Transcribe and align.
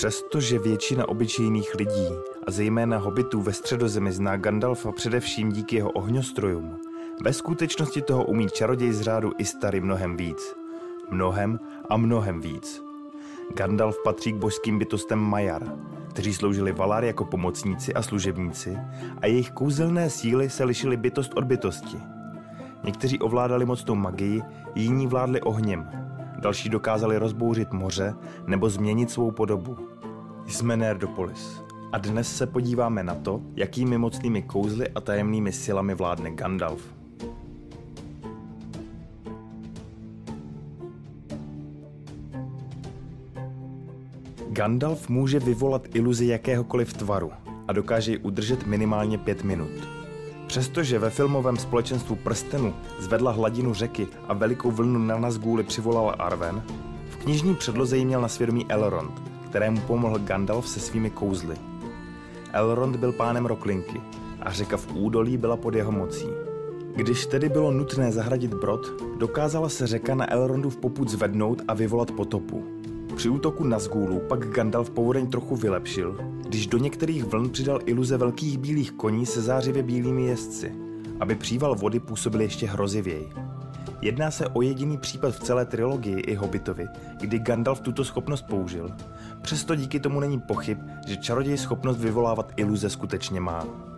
Přestože 0.00 0.58
většina 0.58 1.08
obyčejných 1.08 1.74
lidí 1.74 2.08
a 2.46 2.50
zejména 2.50 2.98
hobitů 2.98 3.42
ve 3.42 3.52
středozemi 3.52 4.12
zná 4.12 4.36
Gandalfa 4.36 4.92
především 4.92 5.52
díky 5.52 5.76
jeho 5.76 5.90
ohňostrojům, 5.90 6.76
ve 7.24 7.32
skutečnosti 7.32 8.02
toho 8.02 8.24
umí 8.24 8.48
čaroděj 8.48 8.92
z 8.92 9.00
řádu 9.00 9.32
Istary 9.38 9.80
mnohem 9.80 10.16
víc. 10.16 10.54
Mnohem 11.10 11.60
a 11.88 11.96
mnohem 11.96 12.40
víc. 12.40 12.82
Gandalf 13.54 13.96
patří 14.04 14.32
k 14.32 14.36
božským 14.36 14.78
bytostem 14.78 15.18
Majar, 15.18 15.78
kteří 16.08 16.34
sloužili 16.34 16.72
Valar 16.72 17.04
jako 17.04 17.24
pomocníci 17.24 17.94
a 17.94 18.02
služebníci 18.02 18.78
a 19.22 19.26
jejich 19.26 19.50
kouzelné 19.50 20.10
síly 20.10 20.50
se 20.50 20.64
lišily 20.64 20.96
bytost 20.96 21.32
od 21.34 21.44
bytosti. 21.44 21.96
Někteří 22.84 23.18
ovládali 23.18 23.66
mocnou 23.66 23.94
magii, 23.94 24.42
jiní 24.74 25.06
vládli 25.06 25.40
ohněm, 25.40 26.09
další 26.40 26.68
dokázali 26.68 27.18
rozbouřit 27.18 27.72
moře 27.72 28.14
nebo 28.46 28.70
změnit 28.70 29.10
svou 29.10 29.30
podobu. 29.30 29.76
Jsme 30.46 30.76
Nerdopolis 30.76 31.62
a 31.92 31.98
dnes 31.98 32.36
se 32.36 32.46
podíváme 32.46 33.02
na 33.02 33.14
to, 33.14 33.40
jakými 33.56 33.98
mocnými 33.98 34.42
kouzly 34.42 34.88
a 34.88 35.00
tajemnými 35.00 35.52
silami 35.52 35.94
vládne 35.94 36.30
Gandalf. 36.30 36.94
Gandalf 44.48 45.08
může 45.08 45.38
vyvolat 45.38 45.94
iluzi 45.94 46.26
jakéhokoliv 46.26 46.92
tvaru 46.92 47.32
a 47.68 47.72
dokáže 47.72 48.12
ji 48.12 48.18
udržet 48.18 48.66
minimálně 48.66 49.18
pět 49.18 49.44
minut. 49.44 49.99
Přestože 50.50 50.98
ve 50.98 51.10
filmovém 51.10 51.56
společenstvu 51.56 52.16
prstenu 52.16 52.74
zvedla 52.98 53.30
hladinu 53.30 53.74
řeky 53.74 54.08
a 54.28 54.34
velikou 54.34 54.70
vlnu 54.70 54.98
na 54.98 55.18
Nazgûli 55.18 55.62
přivolala 55.62 56.12
Arwen, 56.12 56.62
v 57.10 57.16
knižní 57.16 57.54
předloze 57.54 57.96
jí 57.96 58.04
měl 58.04 58.20
na 58.20 58.28
svědomí 58.28 58.66
Elrond, 58.68 59.22
kterému 59.48 59.80
pomohl 59.80 60.18
Gandalf 60.18 60.68
se 60.68 60.80
svými 60.80 61.10
kouzly. 61.10 61.56
Elrond 62.52 62.96
byl 62.96 63.12
pánem 63.12 63.46
Roklinky 63.46 64.00
a 64.40 64.52
řeka 64.52 64.76
v 64.76 64.92
údolí 64.94 65.36
byla 65.36 65.56
pod 65.56 65.74
jeho 65.74 65.92
mocí. 65.92 66.26
Když 66.96 67.26
tedy 67.26 67.48
bylo 67.48 67.70
nutné 67.70 68.12
zahradit 68.12 68.54
brod, 68.54 68.86
dokázala 69.18 69.68
se 69.68 69.86
řeka 69.86 70.14
na 70.14 70.32
Elrondu 70.32 70.70
v 70.70 70.76
poput 70.76 71.08
zvednout 71.08 71.62
a 71.68 71.74
vyvolat 71.74 72.10
potopu. 72.10 72.79
Při 73.16 73.28
útoku 73.28 73.64
na 73.64 73.78
Zgůlu 73.78 74.18
pak 74.18 74.48
Gandalf 74.48 74.90
povodeň 74.90 75.30
trochu 75.30 75.56
vylepšil, 75.56 76.18
když 76.48 76.66
do 76.66 76.78
některých 76.78 77.24
vln 77.24 77.50
přidal 77.50 77.78
iluze 77.86 78.16
velkých 78.16 78.58
bílých 78.58 78.92
koní 78.92 79.26
se 79.26 79.42
zářivě 79.42 79.82
bílými 79.82 80.26
jezdci, 80.26 80.72
aby 81.20 81.34
příval 81.34 81.74
vody 81.74 82.00
působil 82.00 82.40
ještě 82.40 82.66
hrozivěji. 82.66 83.32
Jedná 84.02 84.30
se 84.30 84.48
o 84.48 84.62
jediný 84.62 84.98
případ 84.98 85.34
v 85.34 85.40
celé 85.40 85.64
trilogii 85.64 86.20
i 86.20 86.34
Hobbitovi, 86.34 86.86
kdy 87.20 87.38
Gandalf 87.38 87.80
tuto 87.80 88.04
schopnost 88.04 88.42
použil. 88.42 88.90
Přesto 89.42 89.74
díky 89.74 90.00
tomu 90.00 90.20
není 90.20 90.40
pochyb, 90.40 90.78
že 91.06 91.16
čaroděj 91.16 91.58
schopnost 91.58 91.98
vyvolávat 91.98 92.52
iluze 92.56 92.90
skutečně 92.90 93.40
má. 93.40 93.89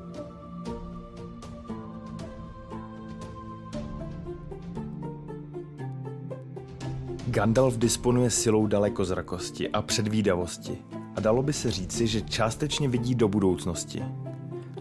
Gandalf 7.32 7.78
disponuje 7.78 8.30
silou 8.30 8.66
dalekozrakosti 8.66 9.68
a 9.70 9.82
předvídavosti 9.82 10.78
a 11.16 11.20
dalo 11.20 11.42
by 11.42 11.52
se 11.52 11.70
říci, 11.70 12.06
že 12.06 12.20
částečně 12.20 12.88
vidí 12.88 13.14
do 13.14 13.28
budoucnosti. 13.28 14.02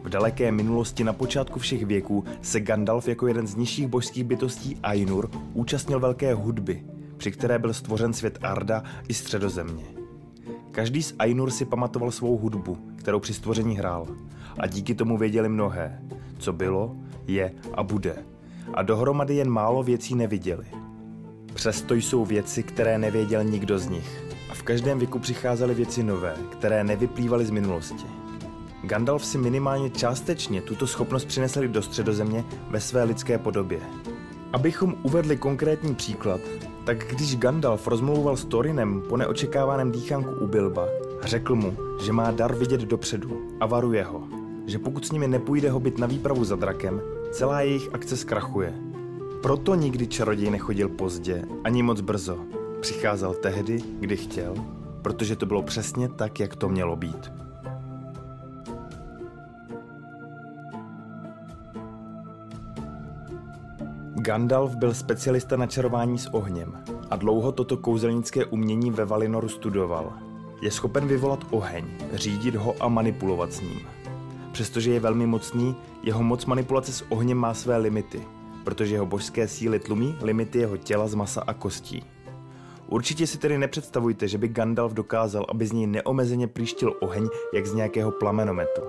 V 0.03 0.09
daleké 0.09 0.51
minulosti 0.51 1.03
na 1.03 1.13
počátku 1.13 1.59
všech 1.59 1.85
věků 1.85 2.23
se 2.41 2.59
Gandalf 2.59 3.07
jako 3.07 3.27
jeden 3.27 3.47
z 3.47 3.55
nižších 3.55 3.87
božských 3.87 4.23
bytostí 4.23 4.77
Ainur 4.83 5.29
účastnil 5.53 5.99
velké 5.99 6.33
hudby, 6.33 6.83
při 7.17 7.31
které 7.31 7.59
byl 7.59 7.73
stvořen 7.73 8.13
svět 8.13 8.39
Arda 8.41 8.83
i 9.07 9.13
středozemě. 9.13 9.85
Každý 10.71 11.03
z 11.03 11.15
Ainur 11.19 11.51
si 11.51 11.65
pamatoval 11.65 12.11
svou 12.11 12.37
hudbu, 12.37 12.77
kterou 12.95 13.19
při 13.19 13.33
stvoření 13.33 13.77
hrál 13.77 14.07
a 14.59 14.67
díky 14.67 14.95
tomu 14.95 15.17
věděli 15.17 15.49
mnohé, 15.49 16.01
co 16.37 16.53
bylo, 16.53 16.95
je 17.27 17.53
a 17.73 17.83
bude. 17.83 18.15
A 18.73 18.81
dohromady 18.81 19.35
jen 19.35 19.49
málo 19.49 19.83
věcí 19.83 20.15
neviděli– 20.15 20.65
Přesto 21.53 21.93
jsou 21.93 22.25
věci, 22.25 22.63
které 22.63 22.97
nevěděl 22.97 23.43
nikdo 23.43 23.79
z 23.79 23.87
nich. 23.87 24.23
A 24.49 24.53
v 24.53 24.63
každém 24.63 24.99
věku 24.99 25.19
přicházely 25.19 25.73
věci 25.73 26.03
nové, 26.03 26.35
které 26.51 26.83
nevyplývaly 26.83 27.45
z 27.45 27.49
minulosti. 27.49 28.05
Gandalf 28.83 29.25
si 29.25 29.37
minimálně 29.37 29.89
částečně 29.89 30.61
tuto 30.61 30.87
schopnost 30.87 31.25
přinesl 31.25 31.67
do 31.67 31.81
středozemě 31.81 32.43
ve 32.69 32.79
své 32.81 33.03
lidské 33.03 33.37
podobě. 33.37 33.79
Abychom 34.53 34.95
uvedli 35.03 35.37
konkrétní 35.37 35.95
příklad, 35.95 36.41
tak 36.85 36.97
když 36.97 37.37
Gandalf 37.37 37.87
rozmlouval 37.87 38.37
s 38.37 38.45
Torinem 38.45 39.01
po 39.09 39.17
neočekávaném 39.17 39.91
dýchánku 39.91 40.31
u 40.31 40.47
Bilba, 40.47 40.87
řekl 41.23 41.55
mu, 41.55 41.77
že 42.05 42.11
má 42.11 42.31
dar 42.31 42.55
vidět 42.55 42.81
dopředu 42.81 43.41
a 43.59 43.65
varuje 43.65 44.03
ho, 44.03 44.27
že 44.67 44.79
pokud 44.79 45.05
s 45.05 45.11
nimi 45.11 45.27
nepůjde 45.27 45.71
hobit 45.71 45.97
na 45.97 46.07
výpravu 46.07 46.43
za 46.43 46.55
drakem, 46.55 47.01
celá 47.31 47.61
jejich 47.61 47.89
akce 47.93 48.17
zkrachuje– 48.17 48.73
proto 49.41 49.75
nikdy 49.75 50.07
čaroděj 50.07 50.49
nechodil 50.49 50.89
pozdě, 50.89 51.43
ani 51.63 51.83
moc 51.83 52.01
brzo. 52.01 52.37
Přicházel 52.81 53.33
tehdy, 53.33 53.79
kdy 53.99 54.17
chtěl, 54.17 54.53
protože 55.01 55.35
to 55.35 55.45
bylo 55.45 55.63
přesně 55.63 56.09
tak, 56.09 56.39
jak 56.39 56.55
to 56.55 56.69
mělo 56.69 56.95
být. 56.95 57.31
Gandalf 64.15 64.75
byl 64.75 64.93
specialista 64.93 65.57
na 65.57 65.67
čarování 65.67 66.17
s 66.17 66.33
ohněm 66.33 66.83
a 67.09 67.15
dlouho 67.15 67.51
toto 67.51 67.77
kouzelnické 67.77 68.45
umění 68.45 68.91
ve 68.91 69.05
Valinoru 69.05 69.49
studoval. 69.49 70.13
Je 70.61 70.71
schopen 70.71 71.07
vyvolat 71.07 71.45
oheň, 71.49 71.85
řídit 72.13 72.55
ho 72.55 72.75
a 72.79 72.87
manipulovat 72.87 73.53
s 73.53 73.61
ním. 73.61 73.79
Přestože 74.51 74.91
je 74.91 74.99
velmi 74.99 75.25
mocný, 75.25 75.75
jeho 76.03 76.23
moc 76.23 76.45
manipulace 76.45 76.91
s 76.91 77.03
ohněm 77.09 77.37
má 77.37 77.53
své 77.53 77.77
limity– 77.77 78.21
protože 78.63 78.95
jeho 78.95 79.05
božské 79.05 79.47
síly 79.47 79.79
tlumí 79.79 80.15
limity 80.21 80.59
jeho 80.59 80.77
těla 80.77 81.07
z 81.07 81.15
masa 81.15 81.43
a 81.47 81.53
kostí. 81.53 82.03
Určitě 82.87 83.27
si 83.27 83.37
tedy 83.37 83.57
nepředstavujte, 83.57 84.27
že 84.27 84.37
by 84.37 84.47
Gandalf 84.47 84.93
dokázal, 84.93 85.45
aby 85.49 85.67
z 85.67 85.71
něj 85.71 85.87
neomezeně 85.87 86.47
příštil 86.47 86.93
oheň, 86.99 87.27
jak 87.53 87.65
z 87.65 87.73
nějakého 87.73 88.11
plamenometu. 88.11 88.81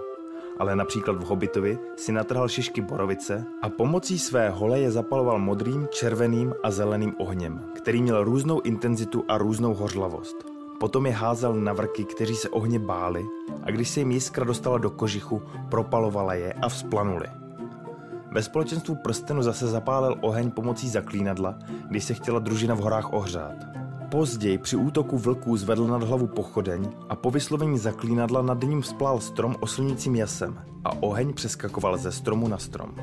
Ale 0.59 0.77
například 0.77 1.17
v 1.17 1.27
Hobbitovi 1.27 1.79
si 1.97 2.13
natrhal 2.13 2.49
šišky 2.49 2.81
borovice 2.81 3.45
a 3.63 3.69
pomocí 3.69 4.19
své 4.19 4.51
hole 4.51 4.81
je 4.81 4.91
zapaloval 4.91 5.39
modrým, 5.39 5.89
červeným 5.91 6.55
a 6.63 6.71
zeleným 6.71 7.15
ohněm, 7.19 7.65
který 7.75 8.03
měl 8.03 8.25
různou 8.25 8.61
intenzitu 8.61 9.25
a 9.29 9.39
různou 9.39 9.75
hořlavost. 9.75 10.37
Potom 10.81 11.07
je 11.07 11.13
házel 11.13 11.55
na 11.55 11.73
vrky, 11.73 12.05
kteří 12.05 12.35
se 12.37 12.49
ohně 12.49 12.79
báli 12.79 13.27
a 13.63 13.71
když 13.71 13.89
se 13.89 14.01
jim 14.01 14.11
jiskra 14.11 14.45
dostala 14.45 14.79
do 14.79 14.91
kožichu, 14.91 15.43
propalovala 15.71 16.35
je 16.35 16.53
a 16.53 16.69
vzplanuli. 16.69 17.27
Ve 18.33 18.43
společenstvu 18.43 18.95
prstenu 18.95 19.43
zase 19.43 19.67
zapálil 19.67 20.17
oheň 20.21 20.51
pomocí 20.51 20.89
zaklínadla, 20.89 21.59
když 21.89 22.05
se 22.05 22.15
chtěla 22.15 22.39
družina 22.39 22.75
v 22.75 22.79
horách 22.79 23.13
ohřát. 23.13 23.57
Později 24.11 24.59
při 24.59 24.77
útoku 24.77 25.19
vlků 25.19 25.57
zvedl 25.57 25.87
nad 25.87 26.03
hlavu 26.03 26.27
pochodeň 26.27 26.89
a 27.09 27.17
po 27.17 27.31
vyslovení 27.31 27.79
zaklínadla 27.79 28.43
nad 28.43 28.63
ním 28.63 28.83
vzplál 28.83 29.21
strom 29.21 29.57
oslnícím 29.61 30.17
jasem 30.17 30.59
a 30.85 31.03
oheň 31.03 31.35
přeskakoval 31.35 31.99
ze 31.99 32.13
stromu 32.13 32.49
na 32.49 32.59
strom. 32.59 32.95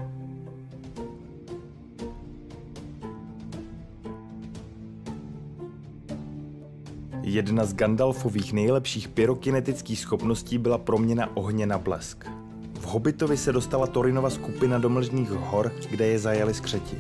Jedna 7.24 7.66
z 7.66 7.74
Gandalfových 7.74 8.54
nejlepších 8.54 9.08
pyrokinetických 9.08 10.00
schopností 10.00 10.58
byla 10.58 10.78
proměna 10.78 11.38
ohně 11.38 11.66
na 11.66 11.78
blesk. 11.78 12.39
Hobbitovi 12.90 13.38
se 13.38 13.52
dostala 13.52 13.88
Torinova 13.88 14.30
skupina 14.30 14.78
do 14.78 14.90
Mlžních 14.90 15.30
hor, 15.30 15.72
kde 15.90 16.08
je 16.08 16.20
zajali 16.20 16.54
skřeti. 16.54 16.98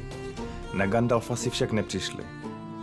Na 0.73 0.87
Gandalfa 0.87 1.35
si 1.35 1.49
však 1.49 1.72
nepřišli. 1.72 2.23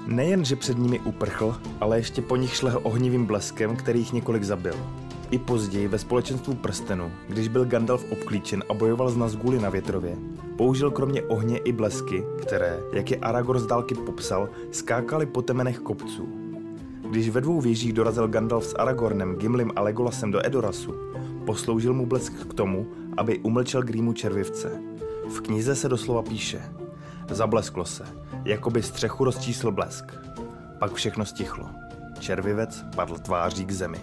Nejen, 0.07 0.45
že 0.45 0.57
před 0.57 0.79
nimi 0.79 1.01
uprchl, 1.01 1.57
ale 1.81 1.99
ještě 1.99 2.23
po 2.23 2.37
nich 2.37 2.55
šlehl 2.55 2.81
ohnivým 2.83 3.27
bleskem, 3.27 3.77
který 3.77 3.99
jich 3.99 4.13
několik 4.13 4.45
zabil. 4.45 4.75
I 5.31 5.39
později 5.39 5.89
ve 5.89 5.99
společenstvu 5.99 6.55
prstenu, 6.55 7.13
když 7.29 7.49
byl 7.49 7.65
Gandalf 7.65 8.13
obklíčen 8.13 8.65
a 8.69 8.75
bojoval 8.75 9.11
z 9.11 9.17
Nazgûly 9.17 9.59
na 9.59 9.71
větrově, 9.71 10.17
použil 10.57 10.91
kromě 10.91 11.23
ohně 11.23 11.59
i 11.59 11.73
blesky, 11.73 12.25
které, 12.43 12.81
jak 12.93 13.11
je 13.11 13.17
Aragorn 13.17 13.61
z 13.61 13.67
dálky 13.67 13.95
popsal, 13.95 14.49
skákaly 14.73 15.27
po 15.27 15.43
temenech 15.43 15.79
kopců. 15.79 16.46
Když 17.11 17.29
ve 17.29 17.41
dvou 17.41 17.61
věžích 17.61 17.93
dorazil 17.93 18.29
Gandalf 18.29 18.67
s 18.67 18.75
Aragornem, 18.75 19.37
Gimlim 19.37 19.73
a 19.77 19.83
Legolasem 19.83 20.31
do 20.31 20.47
Edorasu, 20.47 20.95
Posloužil 21.47 21.95
mu 21.95 22.07
blesk 22.07 22.33
k 22.33 22.55
tomu, 22.55 22.87
aby 23.17 23.39
umlčel 23.39 23.83
Grímu 23.83 24.13
červivce. 24.13 24.81
V 25.29 25.41
knize 25.41 25.75
se 25.75 25.89
doslova 25.89 26.23
píše 26.23 26.63
Zablesklo 27.31 27.85
se, 27.85 28.05
jako 28.45 28.71
by 28.71 28.83
střechu 28.83 29.25
rozčísl 29.25 29.71
blesk. 29.71 30.05
Pak 30.79 30.95
všechno 30.95 31.25
stichlo. 31.25 31.69
Červivec 32.19 32.85
padl 32.97 33.15
tváří 33.19 33.65
k 33.65 33.73
zemi. 33.73 33.99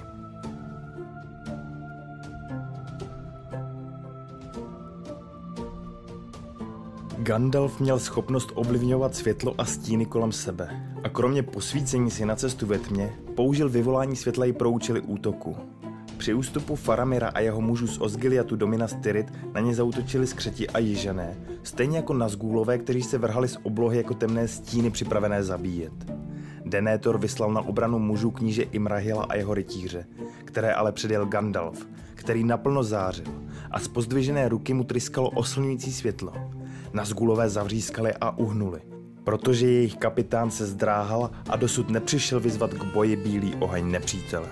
Gandalf 7.17 7.79
měl 7.79 7.99
schopnost 7.99 8.51
ovlivňovat 8.55 9.15
světlo 9.15 9.55
a 9.57 9.65
stíny 9.65 10.05
kolem 10.05 10.31
sebe 10.31 10.92
kromě 11.13 11.43
posvícení 11.43 12.11
si 12.11 12.25
na 12.25 12.35
cestu 12.35 12.65
ve 12.65 12.79
tmě 12.79 13.13
použil 13.35 13.69
vyvolání 13.69 14.15
světla 14.15 14.45
i 14.45 14.53
pro 14.53 14.71
útoku. 15.07 15.55
Při 16.17 16.33
ústupu 16.33 16.75
Faramira 16.75 17.27
a 17.27 17.39
jeho 17.39 17.61
mužů 17.61 17.87
z 17.87 17.97
Osgiliatu 17.97 18.55
do 18.55 18.67
Minas 18.67 18.95
Tirith 19.03 19.33
na 19.53 19.61
ně 19.61 19.75
zautočili 19.75 20.27
skřeti 20.27 20.69
a 20.69 20.79
jižané, 20.79 21.37
stejně 21.63 21.97
jako 21.97 22.13
Nazgûlové, 22.13 22.77
kteří 22.77 23.03
se 23.03 23.17
vrhali 23.17 23.47
z 23.47 23.57
oblohy 23.63 23.97
jako 23.97 24.13
temné 24.13 24.47
stíny 24.47 24.91
připravené 24.91 25.43
zabíjet. 25.43 25.93
Denétor 26.65 27.19
vyslal 27.19 27.53
na 27.53 27.61
obranu 27.61 27.99
mužů 27.99 28.31
kníže 28.31 28.63
Imrahila 28.63 29.23
a 29.23 29.35
jeho 29.35 29.53
rytíře, 29.53 30.05
které 30.45 30.73
ale 30.73 30.91
předjel 30.91 31.25
Gandalf, 31.25 31.87
který 32.15 32.43
naplno 32.43 32.83
zářil 32.83 33.43
a 33.71 33.79
z 33.79 33.87
pozdvižené 33.87 34.49
ruky 34.49 34.73
mu 34.73 34.83
tryskalo 34.83 35.29
oslňující 35.29 35.93
světlo. 35.93 36.33
Nazgulové 36.93 37.49
zavřískali 37.49 38.13
a 38.21 38.37
uhnuli, 38.37 38.92
protože 39.23 39.67
jejich 39.67 39.95
kapitán 39.95 40.51
se 40.51 40.65
zdráhal 40.65 41.31
a 41.49 41.55
dosud 41.55 41.89
nepřišel 41.89 42.39
vyzvat 42.39 42.73
k 42.73 42.83
boji 42.83 43.15
bílý 43.15 43.55
oheň 43.59 43.91
nepřítele. 43.91 44.47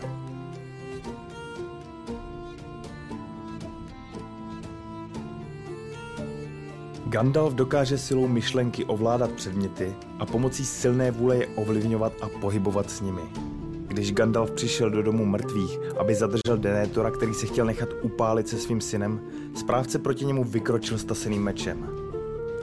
Gandalf 7.06 7.54
dokáže 7.54 7.98
silou 7.98 8.28
myšlenky 8.28 8.86
ovládat 8.86 9.32
předměty 9.32 9.96
a 10.20 10.26
pomocí 10.26 10.66
silné 10.66 11.12
vůle 11.12 11.38
je 11.38 11.48
ovlivňovat 11.48 12.14
a 12.22 12.30
pohybovat 12.30 12.90
s 12.90 13.02
nimi. 13.02 13.22
Když 13.88 14.12
Gandalf 14.12 14.52
přišel 14.52 14.90
do 14.90 15.04
domu 15.04 15.26
mrtvých, 15.26 15.80
aby 16.00 16.16
zadržel 16.16 16.58
Denétora, 16.58 17.12
který 17.12 17.34
se 17.34 17.46
chtěl 17.46 17.66
nechat 17.66 17.90
upálit 18.02 18.48
se 18.48 18.58
svým 18.58 18.82
synem, 18.82 19.22
správce 19.56 20.00
proti 20.00 20.26
němu 20.26 20.44
vykročil 20.44 20.98
staseným 20.98 21.44
mečem. 21.44 21.90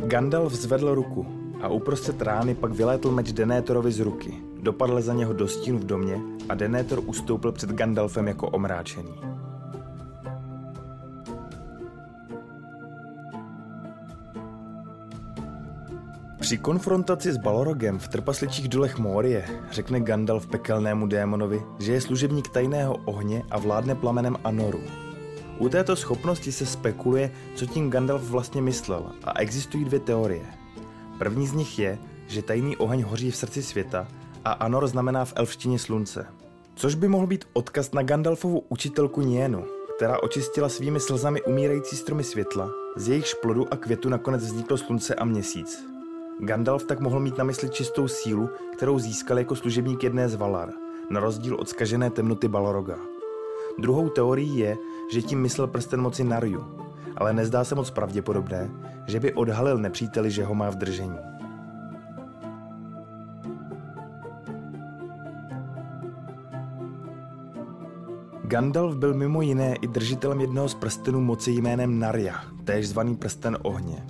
Gandalf 0.06 0.52
zvedl 0.52 0.94
ruku 0.94 1.37
a 1.62 1.68
uprostřed 1.68 2.22
rány 2.22 2.54
pak 2.54 2.72
vylétl 2.72 3.10
meč 3.10 3.32
Denétorovi 3.32 3.92
z 3.92 4.00
ruky. 4.00 4.34
Dopadl 4.62 5.00
za 5.00 5.14
něho 5.14 5.32
do 5.32 5.48
stínu 5.48 5.78
v 5.78 5.84
domě 5.84 6.20
a 6.48 6.54
Denétor 6.54 7.00
ustoupil 7.06 7.52
před 7.52 7.70
Gandalfem 7.70 8.28
jako 8.28 8.48
omráčený. 8.48 9.14
Při 16.40 16.58
konfrontaci 16.58 17.32
s 17.32 17.36
Balorogem 17.36 17.98
v 17.98 18.08
trpasličích 18.08 18.68
dolech 18.68 18.98
Morie 18.98 19.44
řekne 19.70 20.00
Gandalf 20.00 20.46
pekelnému 20.46 21.06
démonovi, 21.06 21.62
že 21.78 21.92
je 21.92 22.00
služebník 22.00 22.48
tajného 22.48 22.96
ohně 23.04 23.42
a 23.50 23.58
vládne 23.58 23.94
plamenem 23.94 24.36
Anoru. 24.44 24.80
U 25.58 25.68
této 25.68 25.96
schopnosti 25.96 26.52
se 26.52 26.66
spekuluje, 26.66 27.30
co 27.54 27.66
tím 27.66 27.90
Gandalf 27.90 28.22
vlastně 28.22 28.62
myslel 28.62 29.12
a 29.24 29.38
existují 29.40 29.84
dvě 29.84 30.00
teorie. 30.00 30.46
První 31.18 31.46
z 31.46 31.52
nich 31.52 31.78
je, 31.78 31.98
že 32.26 32.42
tajný 32.42 32.76
oheň 32.76 33.02
hoří 33.02 33.30
v 33.30 33.36
srdci 33.36 33.62
světa 33.62 34.08
a 34.44 34.52
Anor 34.52 34.86
znamená 34.86 35.24
v 35.24 35.32
elfštině 35.36 35.78
slunce. 35.78 36.26
Což 36.74 36.94
by 36.94 37.08
mohl 37.08 37.26
být 37.26 37.44
odkaz 37.52 37.92
na 37.92 38.02
Gandalfovu 38.02 38.62
učitelku 38.68 39.20
Nienu, 39.20 39.64
která 39.96 40.22
očistila 40.22 40.68
svými 40.68 41.00
slzami 41.00 41.42
umírající 41.42 41.96
stromy 41.96 42.24
světla, 42.24 42.70
z 42.96 43.08
jejich 43.08 43.34
plodu 43.42 43.72
a 43.72 43.76
květu 43.76 44.08
nakonec 44.08 44.42
vzniklo 44.44 44.76
slunce 44.76 45.14
a 45.14 45.24
měsíc. 45.24 45.84
Gandalf 46.40 46.84
tak 46.84 47.00
mohl 47.00 47.20
mít 47.20 47.38
na 47.38 47.44
mysli 47.44 47.68
čistou 47.68 48.08
sílu, 48.08 48.48
kterou 48.76 48.98
získal 48.98 49.38
jako 49.38 49.56
služebník 49.56 50.02
jedné 50.02 50.28
z 50.28 50.34
Valar, 50.34 50.72
na 51.10 51.20
rozdíl 51.20 51.54
od 51.54 51.68
skažené 51.68 52.10
temnoty 52.10 52.48
Baloroga. 52.48 52.98
Druhou 53.78 54.08
teorií 54.08 54.58
je, 54.58 54.76
že 55.12 55.22
tím 55.22 55.40
myslel 55.40 55.66
prsten 55.66 56.00
moci 56.00 56.24
Narju, 56.24 56.64
ale 57.18 57.32
nezdá 57.32 57.64
se 57.64 57.74
moc 57.74 57.90
pravděpodobné, 57.90 58.70
že 59.06 59.20
by 59.20 59.34
odhalil 59.34 59.78
nepříteli, 59.78 60.30
že 60.30 60.44
ho 60.44 60.54
má 60.54 60.70
v 60.70 60.76
držení. 60.76 61.18
Gandalf 68.44 68.96
byl 68.96 69.14
mimo 69.14 69.42
jiné 69.42 69.74
i 69.74 69.86
držitelem 69.86 70.40
jednoho 70.40 70.68
z 70.68 70.74
prstenů 70.74 71.20
moci 71.20 71.50
jménem 71.50 71.98
Narja, 71.98 72.34
též 72.64 72.88
zvaný 72.88 73.16
prsten 73.16 73.58
ohně. 73.62 74.06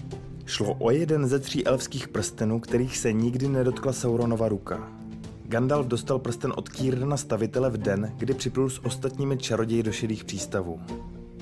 Šlo 0.46 0.74
o 0.74 0.90
jeden 0.90 1.26
ze 1.26 1.38
tří 1.38 1.66
elfských 1.66 2.08
prstenů, 2.08 2.60
kterých 2.60 2.98
se 2.98 3.12
nikdy 3.12 3.48
nedotkla 3.48 3.92
Sauronova 3.92 4.48
ruka. 4.48 4.88
Gandalf 5.44 5.86
dostal 5.86 6.18
prsten 6.18 6.52
od 6.56 6.68
Kýrna 6.68 7.16
stavitele 7.16 7.70
v 7.70 7.76
den, 7.76 8.12
kdy 8.16 8.34
připlul 8.34 8.70
s 8.70 8.84
ostatními 8.84 9.38
čaroději 9.38 9.82
do 9.82 9.92
šedých 9.92 10.24
přístavů. 10.24 10.80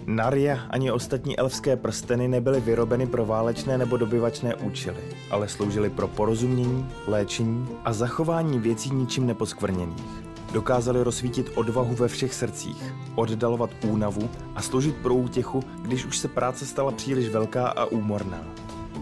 Narja 0.07 0.61
ani 0.71 0.91
ostatní 0.91 1.39
elfské 1.39 1.77
prsteny 1.77 2.29
nebyly 2.29 2.61
vyrobeny 2.61 3.07
pro 3.07 3.27
válečné 3.27 3.79
nebo 3.79 3.97
dobyvačné 3.97 4.55
účely, 4.55 5.03
ale 5.31 5.49
sloužily 5.49 5.91
pro 5.91 6.09
porozumění, 6.09 6.89
léčení 7.07 7.69
a 7.85 7.93
zachování 7.93 8.59
věcí 8.59 8.91
ničím 8.91 9.27
neposkvrněných. 9.27 10.05
Dokázali 10.53 11.03
rozsvítit 11.03 11.53
odvahu 11.55 11.95
ve 11.95 12.09
všech 12.09 12.35
srdcích, 12.35 12.95
oddalovat 13.15 13.71
únavu 13.85 14.29
a 14.55 14.63
sloužit 14.63 14.97
pro 14.97 15.15
útěchu, 15.15 15.63
když 15.83 16.05
už 16.05 16.19
se 16.19 16.29
práce 16.29 16.67
stala 16.67 16.93
příliš 16.93 17.29
velká 17.29 17.69
a 17.69 17.85
úmorná. 17.85 18.45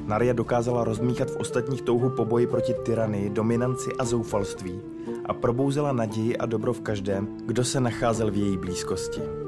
Naria 0.07 0.33
dokázala 0.33 0.85
rozmíchat 0.85 1.31
v 1.31 1.37
ostatních 1.37 1.83
touhu 1.83 2.11
po 2.11 2.25
boji 2.25 2.47
proti 2.47 2.75
tyranii, 2.75 3.31
dominanci 3.31 3.91
a 3.99 4.05
zoufalství 4.05 4.81
a 5.25 5.35
probouzela 5.35 5.93
naději 5.93 6.37
a 6.37 6.47
dobro 6.47 6.73
v 6.73 6.81
každém, 6.81 7.29
kdo 7.47 7.65
se 7.65 7.81
nacházel 7.81 8.31
v 8.31 8.37
její 8.37 8.57
blízkosti. 8.57 9.44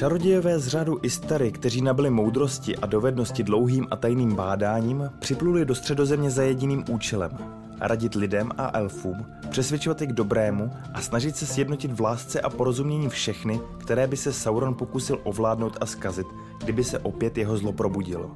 Čarodějové 0.00 0.58
z 0.58 0.66
řádu 0.66 0.98
Istary, 1.02 1.52
kteří 1.52 1.82
nabili 1.82 2.10
moudrosti 2.10 2.76
a 2.76 2.86
dovednosti 2.86 3.42
dlouhým 3.42 3.86
a 3.90 3.96
tajným 3.96 4.34
bádáním, 4.34 5.10
připluli 5.18 5.64
do 5.64 5.74
středozemě 5.74 6.30
za 6.30 6.42
jediným 6.42 6.84
účelem– 6.90 7.30
radit 7.80 8.14
lidem 8.14 8.50
a 8.58 8.78
elfům, 8.78 9.26
přesvědčovat 9.50 10.00
je 10.00 10.06
k 10.06 10.12
dobrému 10.12 10.70
a 10.94 11.00
snažit 11.00 11.36
se 11.36 11.46
sjednotit 11.46 11.92
v 11.92 12.00
lásce 12.00 12.40
a 12.40 12.50
porozumění 12.50 13.08
všechny, 13.08 13.60
které 13.78 14.06
by 14.06 14.16
se 14.16 14.32
Sauron 14.32 14.74
pokusil 14.74 15.20
ovládnout 15.24 15.78
a 15.80 15.86
skazit, 15.86 16.26
kdyby 16.58 16.84
se 16.84 16.98
opět 16.98 17.38
jeho 17.38 17.56
zlo 17.56 17.72
probudilo. 17.72 18.30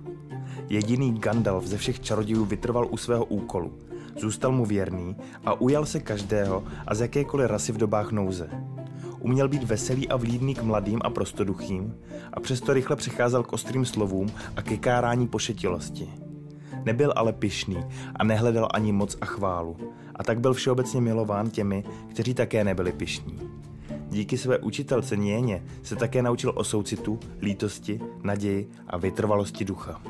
Jediný 0.69 1.19
Gandalf 1.19 1.67
ze 1.67 1.79
všech 1.79 2.01
čarodějů 2.01 2.45
vytrval 2.45 2.89
u 2.91 2.97
svého 2.97 3.25
úkolu. 3.25 3.73
Zůstal 4.21 4.53
mu 4.53 4.65
věrný 4.65 5.17
a 5.47 5.61
ujal 5.61 5.87
se 5.87 6.01
každého 6.01 6.65
a 6.87 6.95
z 6.95 7.01
jakékoliv 7.01 7.51
rasy 7.51 7.73
v 7.73 7.77
dobách 7.77 8.13
nouze. 8.13 8.51
Uměl 9.25 9.49
být 9.49 9.65
veselý 9.65 10.09
a 10.09 10.17
vlídný 10.17 10.55
k 10.55 10.63
mladým 10.63 11.01
a 11.05 11.11
prostoduchým 11.11 11.95
a 12.33 12.41
přesto 12.41 12.73
rychle 12.73 12.97
přecházel 12.97 13.43
k 13.43 13.53
ostrým 13.53 13.85
slovům 13.85 14.27
a 14.57 14.63
ke 14.63 14.77
kárání 14.77 15.29
pošetilosti. 15.29 16.09
Nebyl 16.85 17.13
ale 17.17 17.33
pyšný 17.33 17.85
a 18.17 18.25
nehledal 18.25 18.69
ani 18.75 18.93
moc 18.93 19.17
a 19.21 19.27
chválu. 19.27 19.77
A 20.15 20.25
tak 20.25 20.41
byl 20.41 20.53
všeobecně 20.53 21.01
milován 21.01 21.51
těmi, 21.51 21.85
kteří 22.11 22.35
také 22.35 22.65
nebyli 22.65 22.93
pyšní. 22.93 23.39
Díky 24.11 24.39
své 24.39 24.59
učitelce 24.59 25.17
Něně 25.17 25.65
se 25.83 25.97
také 25.97 26.23
naučil 26.23 26.53
o 26.57 26.65
soucitu, 26.65 27.19
lítosti, 27.43 28.01
naději 28.23 28.69
a 28.87 28.97
vytrvalosti 28.97 29.65
ducha. 29.65 30.03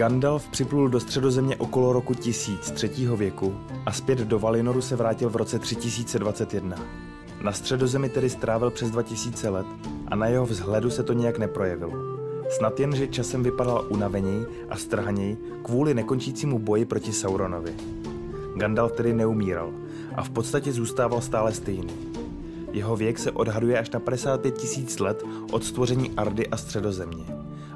Gandalf 0.00 0.48
připlul 0.48 0.88
do 0.88 1.00
středozemě 1.00 1.56
okolo 1.56 1.92
roku 1.92 2.14
1000 2.14 2.70
třetího 2.70 3.16
věku 3.16 3.56
a 3.86 3.92
zpět 3.92 4.18
do 4.18 4.38
Valinoru 4.38 4.80
se 4.80 4.96
vrátil 4.96 5.30
v 5.30 5.36
roce 5.36 5.58
3021. 5.58 6.76
Na 7.42 7.52
středozemi 7.52 8.08
tedy 8.08 8.30
strávil 8.30 8.70
přes 8.70 8.90
2000 8.90 9.48
let 9.48 9.66
a 10.08 10.16
na 10.16 10.26
jeho 10.26 10.46
vzhledu 10.46 10.90
se 10.90 11.02
to 11.02 11.12
nějak 11.12 11.38
neprojevilo. 11.38 11.92
Snad 12.50 12.80
jen, 12.80 12.96
že 12.96 13.06
časem 13.06 13.42
vypadal 13.42 13.86
unaveněji 13.88 14.46
a 14.70 14.76
strhaněji 14.76 15.36
kvůli 15.62 15.94
nekončícímu 15.94 16.58
boji 16.58 16.84
proti 16.84 17.12
Sauronovi. 17.12 17.74
Gandalf 18.56 18.92
tedy 18.92 19.12
neumíral 19.12 19.72
a 20.16 20.22
v 20.22 20.30
podstatě 20.30 20.72
zůstával 20.72 21.20
stále 21.20 21.52
stejný. 21.52 21.94
Jeho 22.72 22.96
věk 22.96 23.18
se 23.18 23.30
odhaduje 23.30 23.78
až 23.78 23.90
na 23.90 24.00
55 24.00 24.58
tisíc 24.58 24.98
let 24.98 25.24
od 25.52 25.64
stvoření 25.64 26.10
Ardy 26.16 26.48
a 26.48 26.56
středozemě. 26.56 27.24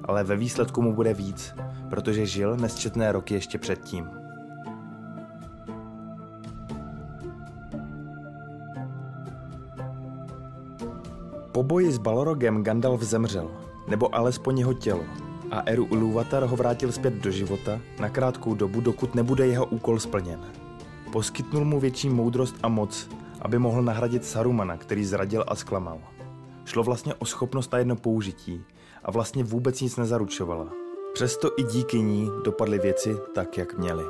Ale 0.05 0.25
ve 0.25 0.37
výsledku 0.37 0.83
mu 0.83 0.93
bude 0.93 1.15
víc, 1.15 1.53
protože 1.95 2.27
žil 2.27 2.57
nesčetné 2.57 3.13
roky 3.13 3.35
ještě 3.35 3.59
předtím. 3.59 4.11
Po 11.53 11.63
boji 11.63 11.93
s 11.93 11.99
Balrogem 11.99 12.63
Gandalf 12.63 13.03
zemřel, 13.03 13.51
nebo 13.89 14.15
alespoň 14.15 14.59
jeho 14.59 14.75
tělo, 14.75 15.05
a 15.51 15.63
Eru 15.67 15.87
Ilúvatar 15.91 16.43
ho 16.43 16.57
vrátil 16.57 16.93
zpět 16.93 17.15
do 17.15 17.31
života 17.31 17.81
na 18.01 18.09
krátkou 18.09 18.55
dobu, 18.55 18.81
dokud 18.81 19.15
nebude 19.15 19.47
jeho 19.47 19.67
úkol 19.67 19.99
splněn. 19.99 20.41
Poskytnul 21.13 21.65
mu 21.65 21.81
větší 21.81 22.09
moudrost 22.09 22.55
a 22.63 22.69
moc, 22.69 23.09
aby 23.41 23.59
mohl 23.59 23.83
nahradit 23.83 24.25
Sarumana, 24.25 24.77
který 24.77 25.05
zradil 25.05 25.45
a 25.49 25.55
zklamal. 25.55 25.99
Šlo 26.65 26.83
vlastně 26.83 27.15
o 27.15 27.25
schopnost 27.25 27.73
na 27.73 27.79
jedno 27.79 27.97
použití 27.97 28.65
a 29.05 29.11
vlastně 29.11 29.45
vůbec 29.45 29.81
nic 29.81 29.97
nezaručovala. 29.97 30.84
Přesto 31.15 31.51
i 31.57 31.63
díky 31.63 32.01
ní 32.01 32.31
dopadly 32.45 32.79
věci 32.79 33.17
tak, 33.35 33.59
jak 33.59 33.79
měly. 33.79 34.05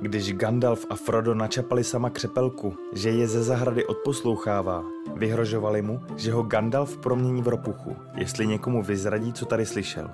Když 0.00 0.32
Gandalf 0.32 0.86
a 0.90 0.96
Frodo 0.96 1.34
načapali 1.34 1.84
sama 1.84 2.10
křepelku, 2.10 2.76
že 2.92 3.10
je 3.10 3.28
ze 3.28 3.42
zahrady 3.42 3.86
odposlouchává, 3.86 4.84
vyhrožovali 5.14 5.82
mu, 5.82 6.00
že 6.16 6.32
ho 6.32 6.42
Gandalf 6.42 6.96
promění 6.96 7.42
v 7.42 7.48
ropuchu, 7.48 7.96
jestli 8.14 8.46
někomu 8.46 8.82
vyzradí, 8.82 9.32
co 9.32 9.46
tady 9.46 9.66
slyšel. 9.66 10.10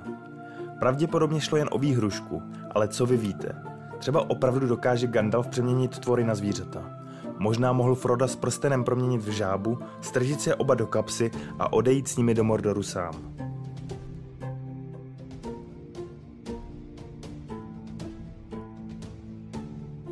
Pravděpodobně 0.78 1.40
šlo 1.40 1.58
jen 1.58 1.68
o 1.72 1.78
výhrušku, 1.78 2.42
ale 2.70 2.88
co 2.88 3.06
vy 3.06 3.16
víte? 3.16 3.62
Třeba 3.98 4.30
opravdu 4.30 4.66
dokáže 4.66 5.06
Gandalf 5.06 5.48
přeměnit 5.48 5.98
tvory 5.98 6.24
na 6.24 6.34
zvířata. 6.34 6.97
Možná 7.38 7.72
mohl 7.72 7.94
Froda 7.94 8.26
s 8.26 8.36
prstenem 8.36 8.84
proměnit 8.84 9.22
v 9.22 9.30
žábu, 9.30 9.78
stržit 10.00 10.40
se 10.40 10.54
oba 10.54 10.74
do 10.74 10.86
kapsy 10.86 11.30
a 11.58 11.72
odejít 11.72 12.08
s 12.08 12.16
nimi 12.16 12.34
do 12.34 12.44
Mordoru 12.44 12.82
sám. 12.82 13.14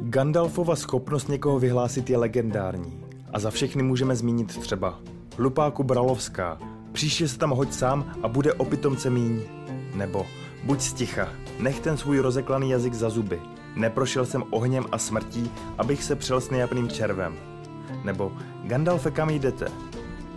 Gandalfova 0.00 0.76
schopnost 0.76 1.28
někoho 1.28 1.58
vyhlásit 1.58 2.10
je 2.10 2.18
legendární. 2.18 3.00
A 3.32 3.38
za 3.38 3.50
všechny 3.50 3.82
můžeme 3.82 4.16
zmínit 4.16 4.58
třeba 4.60 4.98
Lupáku 5.38 5.82
Bralovská, 5.82 6.58
příště 6.92 7.28
se 7.28 7.38
tam 7.38 7.50
hoď 7.50 7.72
sám 7.72 8.12
a 8.22 8.28
bude 8.28 8.52
opitomce 8.52 9.10
míň. 9.10 9.40
Nebo 9.94 10.26
buď 10.64 10.80
sticha, 10.80 11.28
nech 11.58 11.80
ten 11.80 11.96
svůj 11.96 12.18
rozeklaný 12.18 12.70
jazyk 12.70 12.94
za 12.94 13.10
zuby. 13.10 13.40
Neprošel 13.76 14.26
jsem 14.26 14.44
ohněm 14.50 14.84
a 14.92 14.98
smrtí, 14.98 15.50
abych 15.78 16.04
se 16.04 16.16
přel 16.16 16.40
s 16.40 16.50
nejapným 16.50 16.88
červem. 16.88 17.34
Nebo 18.04 18.32
Gandalfe, 18.64 19.10
kam 19.10 19.30
jdete? 19.30 19.66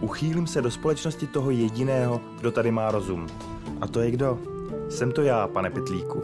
Uchýlím 0.01 0.47
se 0.47 0.61
do 0.61 0.71
společnosti 0.71 1.27
toho 1.27 1.51
jediného, 1.51 2.21
kdo 2.39 2.51
tady 2.51 2.71
má 2.71 2.91
rozum. 2.91 3.27
A 3.81 3.87
to 3.87 3.99
je 3.99 4.11
kdo? 4.11 4.39
Jsem 4.89 5.11
to 5.11 5.21
já, 5.21 5.47
pane 5.47 5.69
Pitlíku. 5.69 6.21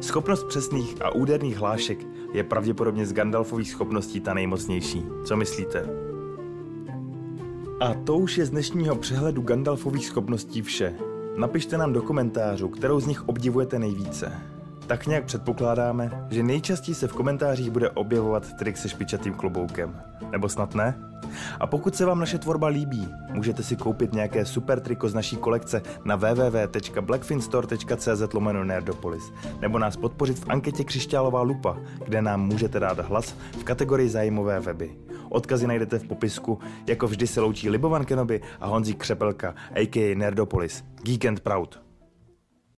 Schopnost 0.00 0.44
přesných 0.44 1.02
a 1.02 1.14
úderných 1.14 1.56
hlášek 1.56 1.98
je 2.32 2.44
pravděpodobně 2.44 3.06
z 3.06 3.12
Gandalfových 3.12 3.70
schopností 3.70 4.20
ta 4.20 4.34
nejmocnější. 4.34 5.06
Co 5.24 5.36
myslíte? 5.36 5.86
A 7.80 7.94
to 7.94 8.16
už 8.16 8.38
je 8.38 8.46
z 8.46 8.50
dnešního 8.50 8.96
přehledu 8.96 9.42
Gandalfových 9.42 10.06
schopností 10.06 10.62
vše. 10.62 10.94
Napište 11.36 11.78
nám 11.78 11.92
do 11.92 12.02
komentářů, 12.02 12.68
kterou 12.68 13.00
z 13.00 13.06
nich 13.06 13.28
obdivujete 13.28 13.78
nejvíce. 13.78 14.53
Tak 14.86 15.06
nějak 15.06 15.24
předpokládáme, 15.24 16.26
že 16.30 16.42
nejčastěji 16.42 16.94
se 16.94 17.08
v 17.08 17.12
komentářích 17.12 17.70
bude 17.70 17.90
objevovat 17.90 18.52
trik 18.52 18.76
se 18.76 18.88
špičatým 18.88 19.34
kloboukem. 19.34 20.00
Nebo 20.30 20.48
snad 20.48 20.74
ne? 20.74 20.94
A 21.60 21.66
pokud 21.66 21.96
se 21.96 22.04
vám 22.04 22.18
naše 22.18 22.38
tvorba 22.38 22.66
líbí, 22.66 23.08
můžete 23.32 23.62
si 23.62 23.76
koupit 23.76 24.12
nějaké 24.12 24.44
super 24.44 24.80
triko 24.80 25.08
z 25.08 25.14
naší 25.14 25.36
kolekce 25.36 25.82
na 26.04 26.16
www.blackfinstore.cz 26.16 28.22
Nerdopolis, 28.64 29.32
nebo 29.60 29.78
nás 29.78 29.96
podpořit 29.96 30.38
v 30.38 30.50
anketě 30.50 30.84
Křišťálová 30.84 31.42
lupa, 31.42 31.76
kde 32.04 32.22
nám 32.22 32.46
můžete 32.46 32.80
dát 32.80 32.98
hlas 32.98 33.34
v 33.60 33.64
kategorii 33.64 34.08
zájmové 34.08 34.60
weby. 34.60 34.96
Odkazy 35.28 35.66
najdete 35.66 35.98
v 35.98 36.08
popisku, 36.08 36.58
jako 36.86 37.06
vždy 37.06 37.26
se 37.26 37.40
loučí 37.40 37.70
Libovan 37.70 38.04
Kenobi 38.04 38.40
a 38.60 38.66
Honzík 38.66 38.98
Křepelka, 38.98 39.54
a.k.a. 39.74 40.14
Nerdopolis. 40.14 40.84
Geek 41.02 41.24
and 41.24 41.40
Proud. 41.40 41.83